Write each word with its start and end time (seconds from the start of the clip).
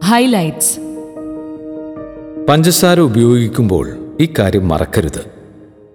Highlights 0.00 0.80
പഞ്ചസാര 2.48 3.00
ഉപയോഗിക്കുമ്പോൾ 3.00 3.90
ഇക്കാര്യം 4.20 4.68
മറക്കരുത്. 4.68 5.24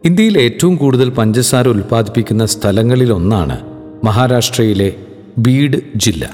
ഇന്ത്യയിൽ 0.05 0.37
ഏറ്റവും 0.37 0.75
കൂടുതൽ 0.75 1.09
പഞ്ചസാര 1.09 1.67
ഉൽപ്പാദിപ്പിക്കുന്ന 1.67 2.45
സ്ഥലങ്ങളിലൊന്നാണ് 2.45 3.57
മഹാരാഷ്ട്രയിലെ 4.03 4.93
ബീഡ് 5.37 5.77
ജില്ല. 5.95 6.33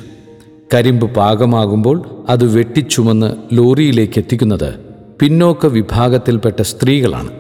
കരിമ്പ് 0.74 1.16
പാകമാകുമ്പോൾ 1.16 2.06
അത് 2.30 2.46
വെട്ടിച്ചുമന്ന് 2.58 3.36
ലോറിയിലേക്ക് 3.54 4.20
എത്തിക്കുന്നത് 4.20 4.74
പിന്നോക്ക 5.20 5.66
വിഭാഗത്തിൽപ്പെട്ട 5.66 6.62
സ്ത്രീകളാണ്. 6.62 7.32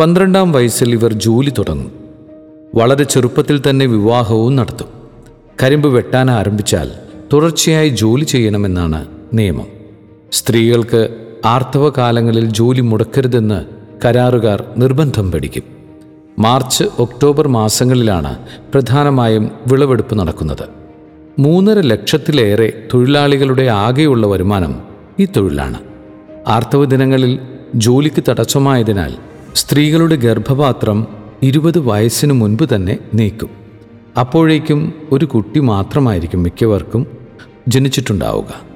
പന്ത്രണ്ടാം 0.00 0.52
വയസ്സിൽ 0.52 0.92
ഇവർ 0.92 1.12
ജോലി 1.12 1.52
തുടങ്ങും. 1.58 1.92
വളരെ 2.74 3.04
ചെറുപ്പത്തിൽ 3.04 3.62
തന്നെ 3.70 3.86
വിവാഹവും 3.86 4.56
നടത്തും. 4.56 4.86
കരിമ്പ് 5.62 5.88
വെട്ടാൻ 5.88 6.30
ആരംഭിച്ചാൽ 6.30 6.90
തുടർച്ചയായി 7.32 7.88
ജോലി 7.88 8.24
ചെയ്യണമെന്നാണ് 8.24 9.13
നിയമം. 9.34 9.66
സ്ത്രീകൾക്ക് 10.32 11.08
ആർത്തവ 11.44 11.88
കാലങ്ങളിൽ 11.88 12.44
ജോലി 12.50 12.80
മുടക്കരുതെന്ന് 12.80 13.64
കരാറുകാർ 14.04 14.64
നിർബന്ധം 14.76 15.32
പഠിക്കും 15.32 15.62
മാർച്ച് 16.38 16.84
ഒക്ടോബർ 16.98 17.48
മാസങ്ങളിലാണ് 17.48 18.38
പ്രധാനമായും 18.72 19.50
വിളവെടുപ്പ് 19.66 20.14
നടക്കുന്നത്. 20.18 20.68
മൂന്നര 21.38 21.80
ലക്ഷത്തിലേറെ 21.80 22.72
തൊഴിലാളികളുടെ 22.94 23.62
ആകെയുള്ള 23.62 24.26
വരുമാനം 24.26 24.74
ഈ 25.20 25.24
തൊഴിലാണ്. 25.24 25.78
ആർത്തവ 26.46 26.84
ദിനങ്ങളിൽ 26.84 27.38
ജോലിക്ക് 27.74 28.24
തടസ്സമായതിനാൽ 28.28 29.12
സ്ത്രീകളുടെ 29.54 30.16
ഗർഭപാത്രം 30.16 31.06
ഇരുപത് 31.42 31.78
വയസ്സിന് 31.78 32.32
മുൻപ് 32.32 32.74
തന്നെ 32.74 32.98
നീക്കും. 33.14 33.50
അപ്പോഴേക്കും 34.20 34.94
ഒരു 35.12 35.24
കുട്ടി 35.24 35.60
മാത്രമായിരിക്കും 35.60 36.42
മിക്കവർക്കും 36.42 37.06
ജനിച്ചിട്ടുണ്ടാവുക. 37.68 38.73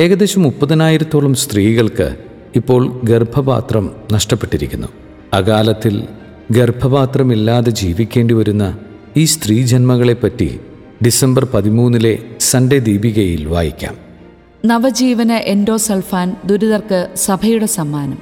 ഏകദേശം 0.00 0.42
മുപ്പതിനായിരത്തോളം 0.42 1.34
സ്ത്രീകൾക്ക് 1.34 2.16
ഇപ്പോൾ 2.56 3.00
ഗർഭപാത്രം 3.04 3.90
നഷ്ടപ്പെട്ടിരിക്കുന്നു. 4.12 4.86
അകാലത്തിൽ 5.32 6.02
ഗർഭപാത്രമില്ലാതെ 6.50 7.70
ജീവിക്കേണ്ടി 7.70 8.34
വരുന്ന 8.34 8.78
ഈ 9.16 9.24
സ്ത്രീജന്മകളെപ്പറ്റി 9.24 10.60
ഡിസംബർ 11.04 11.48
പതിമൂന്നിലെ 11.54 12.18
സൺഡേ 12.40 12.78
ദീപികയിൽ 12.78 13.46
വായിക്കാം. 13.46 13.94
നവജീവന 14.64 15.32
എൻഡോസൾഫാൻ 15.32 16.36
ദുരിതർക്ക് 16.44 17.08
സഭയുടെ 17.14 17.66
സമ്മാനം. 17.66 18.18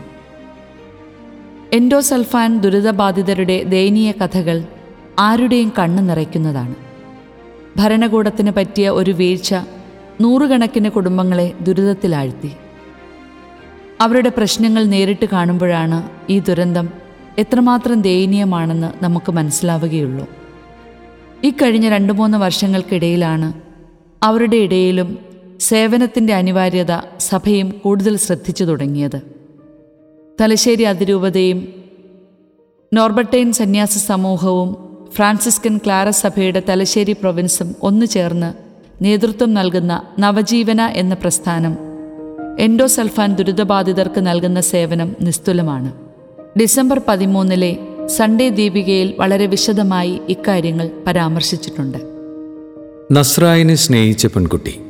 എൻഡോസൾഫാൻ 1.72 2.60
ദുരിതബാധിതരുടെ 2.60 3.62
ദയനീയ 3.62 4.12
കഥകൾ 4.12 4.64
ആരുടെയും 5.18 5.72
കണ്ണു 5.78 6.02
നിറയ്ക്കുന്നതാണ്. 6.02 6.74
ഭരണകൂടത്തിന് 7.76 8.50
പറ്റിയ 8.50 8.90
ഒരു 8.90 9.10
വീഴ്ച 9.10 9.54
നൂറുകണക്കിന് 10.20 10.90
കുടുംബങ്ങളെ 10.90 11.52
ദുരിതത്തിലാഴ്ത്തി. 11.62 12.52
അവരുടെ 14.00 14.28
പ്രശ്നങ്ങൾ 14.28 14.84
നേരിട്ട് 14.84 15.26
കാണുമ്പോഴാണ് 15.26 16.10
ഈ 16.30 16.38
ദുരന്തം 16.38 16.88
എത്രമാത്രം 17.38 18.02
ദയനീയമാണെന്ന് 18.02 19.04
നമുക്ക് 19.04 19.32
മനസ്സിലാവുകയുള്ളൂ. 19.32 20.26
ഇക്കഴിഞ്ഞ 21.44 21.88
രണ്ട് 21.88 22.12
മൂന്ന് 22.12 22.38
വർഷങ്ങൾക്കിടയിലാണ് 22.38 23.52
അവരുടെ 24.22 24.56
ഇടയിലും 24.56 25.18
സേവനത്തിന്റെ 25.60 26.34
അനിവാര്യത 26.34 26.96
സഭയും 27.18 27.70
കൂടുതൽ 27.70 28.16
ശ്രദ്ധിച്ചു 28.16 28.64
തുടങ്ങിയത്. 28.64 29.22
തലശ്ശേരി 30.40 30.82
അതിരൂപതയും 30.82 31.68
നോർബർട്ടൈൻ 32.94 33.52
സന്യാസി 33.52 33.98
സമൂഹവും 33.98 34.76
ഫ്രാൻസിസ്കൻ 35.12 35.76
ക്ലാരസ് 35.76 36.22
സഭയുടെ 36.22 36.62
തലശ്ശേരി 36.68 37.12
പ്രൊവിൻസും 37.12 37.76
ഒന്നു 37.82 38.06
ചേർന്ന് 38.06 38.63
നേതൃത്വം 39.02 39.54
നൽകുന്ന 39.54 40.02
നവജീവന 40.18 40.82
എന്ന 40.82 41.14
പ്രസ്ഥാനം 41.14 41.76
എൻഡോസൾഫാൻ 42.58 43.34
ദുരിതബാധിതർക്ക് 43.34 44.26
നൽകുന്ന 44.26 44.60
സേവനം 44.60 45.16
നിസ്തുലമാണ്. 45.20 45.92
ഡിസംബർ 46.60 47.00
പതിമൂന്നിലെ 47.08 47.76
സൺഡേ 48.06 48.48
ദീപികയിൽ 48.48 49.14
വളരെ 49.18 49.46
വിശദമായി 49.46 50.20
ഇക്കാര്യങ്ങൾ 50.28 50.90
പരാമർശിച്ചിട്ടുണ്ട്. 51.06 51.98
നസ്രായിനെ 53.12 53.74
സ്നേഹിച്ച 53.74 54.26
പെൺകുട്ടി 54.26 54.80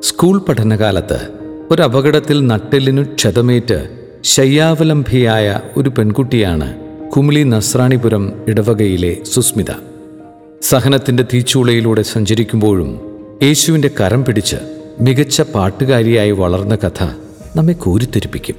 സ്കൂൾ 0.00 0.38
പഠനകാലത്ത് 0.38 1.28
ഒരു 1.70 1.82
അപകടത്തിൽ 1.82 2.46
നട്ടെല്ലിനു 2.46 3.02
ക്ഷതമേറ്റ് 3.02 3.88
ശയ്യാവലംബിയായ 4.22 5.60
ഒരു 5.76 5.88
പെൺകുട്ടിയാണ് 5.88 6.76
കുമിളി 7.16 7.42
നസ്രാണിപുരം 7.42 8.32
ഇടവകയിലെ 8.48 9.16
സുസ്മിത. 9.24 9.70
സഹനത്തിന്റെ 10.62 11.24
തീച്ചൂളയിലൂടെ 11.34 12.02
സഞ്ചരിക്കുമ്പോഴും 12.02 13.07
യേശുവിന്റെ 13.42 13.90
കരം 14.00 14.24
പിടിച്ച് 14.24 14.56
മികച്ച 15.00 15.40
പാട്ടുകാരിയായി 15.40 16.30
വളർന്ന 16.30 16.74
കഥ 16.74 17.04
നമ്മെ 17.56 17.72
കോരിത്തെരിപ്പിക്കും. 17.72 18.56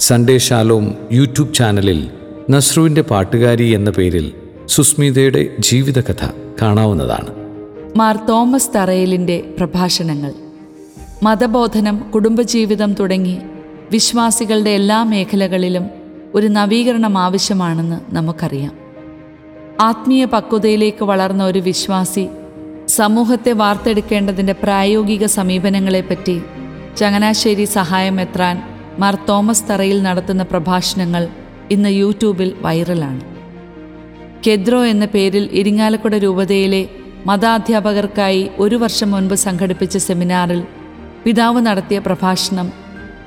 സൺഡേ 0.00 0.38
ഷാലോം 0.38 0.94
യൂട്യൂബ് 1.12 1.54
ചാനലിൽ 1.54 2.10
നസ്രുവിന്റെ 2.50 3.02
പാട്ടുകാരി 3.02 3.64
എന്ന 3.64 3.90
പേരിൽ 3.90 4.32
സുസ്മിതയുടെ 4.66 5.46
ജീവിതകഥ 5.60 6.28
കാണാവുന്നതാണ്. 6.62 7.26
മാർ 7.96 8.16
തോമസ് 8.16 8.70
തറയലിന്റെ 8.76 9.54
പ്രഭാഷണങ്ങൾ. 9.58 10.32
മതബോധനം 11.22 12.10
കുടുംബജീവിതം 12.14 12.94
തുടങ്ങി 12.94 13.38
വിശ്വാസികളുടെ 13.90 14.70
എല്ലാ 14.70 15.02
മേഖലകളിലും 15.02 15.86
ഒരു 16.34 16.46
നവീകരണം 16.46 17.18
ആവശ്യമാണെന്ന് 17.18 18.14
നമുക്കറിയാം. 18.14 18.72
ആത്മീയ 19.80 20.24
പക്വതയിലേക്ക് 20.24 21.04
വളർന്ന 21.04 21.44
ഒരു 21.44 21.58
വിശ്വാസി 21.58 22.28
സമൂഹത്തെ 22.88 23.52
വാർത്തെടുക്കേണ്ടതിന്റെ 23.52 24.52
പ്രായോഗിക 24.52 25.26
സമീപനങ്ങളെപ്പറ്റി 25.26 26.42
ചങ്ങനാശ്ശേരി 26.96 27.64
സഹായം 27.64 28.20
എത്രാൻ 28.20 28.62
മാർ 28.98 29.18
തോമസ് 29.28 29.64
തറയിൽ 29.70 30.02
നടത്തുന്ന 30.02 30.42
പ്രഭാഷണങ്ങൾ 30.42 31.28
ഇന്ന് 31.70 31.88
യൂട്യൂബിൽ 31.88 32.54
വൈറലാണ്. 32.60 33.20
കെദ്രോ 34.46 34.84
എന്ന 34.84 35.04
പേരിൽ 35.04 35.48
ഇരിങ്ങാലക്കുട 35.52 36.14
രൂപതയിലെ 36.14 36.88
മതാധ്യാപകർക്കായി 37.26 38.50
ഒരു 38.58 38.76
വർഷം 38.76 39.10
മുൻപ് 39.10 39.34
സംഘടിപ്പിച്ച 39.34 39.96
സെമിനാറിൽ 39.96 40.64
പിതാവ് 41.24 41.60
നടത്തിയ 41.60 41.98
പ്രഭാഷണം 41.98 42.72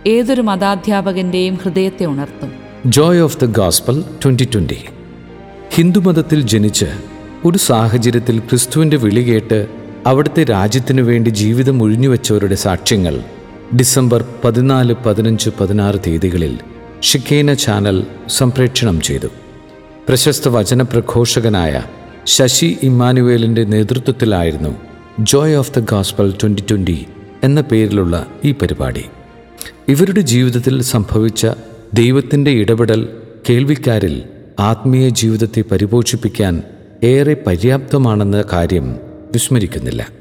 ഏതൊരു 0.08 0.42
മതാധ്യാപകന്റെയും 0.42 1.56
ഹൃദയത്തെ 1.56 2.06
ഉണർത്തും. 2.06 2.54
Joy 2.86 3.20
of 3.20 3.38
the 3.40 3.46
gospel 3.46 4.04
twenty 4.26 4.50
twenty 4.54 4.78
ഹിന്ദുമതത്തിൽ 5.74 6.42
ജനിച്ച് 6.42 7.17
ഒരു 7.46 7.58
സാഹചര്യത്തിൽ 7.58 8.40
ക്രിസ്തുവിന്റെ 8.40 8.98
വിളി 8.98 9.22
കേട്ട് 9.22 9.68
അവിടുത്തെ 10.06 10.44
രാജ്യത്തിനു 10.44 11.02
വേണ്ടി 11.02 11.30
ജീവിതം 11.30 11.84
ഒഴിഞ്ഞുവെച്ചവരുടെ 11.84 12.56
സാക്ഷ്യങ്ങൾ. 12.56 13.20
ഡിസംബർ 13.78 14.26
പതിനാല് 14.44 14.96
പതിനഞ്ച് 15.06 15.50
പതിനാറ് 15.60 15.96
തീയതികളിൽ 16.08 16.60
ഷിക്കേന 17.02 17.54
ചാനൽ 17.54 18.04
സംപ്രേക്ഷണം 18.30 19.02
ചെയ്തു. 19.02 19.28
പ്രശസ്ത 20.10 20.48
വചനപ്രഘോഷകനായ 20.48 21.84
ശശി 22.26 22.78
ഇമ്മാനുവേലിന്റെ 22.84 23.64
നേതൃത്വത്തിലായിരുന്നു 23.64 24.76
joy 25.20 25.56
of 25.56 25.80
the 25.80 25.80
gospel 25.80 26.32
twenty 26.32 26.62
twenty 26.62 27.06
എന്ന 27.44 27.62
പേരിലുള്ള 27.62 28.28
ഈ 28.46 28.52
പരിപാടി. 28.52 29.06
ഇവരുടെ 29.88 30.22
ജീവിതത്തിൽ 30.22 30.82
സംഭവിച്ച 30.82 31.48
ദൈവത്തിന്റെ 31.94 32.52
ഇടപെടൽ 32.52 33.10
കേൾവിക്കാരിൽ 33.50 34.24
ആത്മീയ 34.60 35.10
ജീവിതത്തെ 35.10 35.64
പരിപോഷിപ്പിക്കാൻ 35.72 36.64
ഏറെ 37.04 37.34
പര്യാപ്തമാണെന്ന 37.34 38.44
കാര്യം 38.54 39.00
വിസ്മരിക്കുന്നില്ല. 39.32 40.17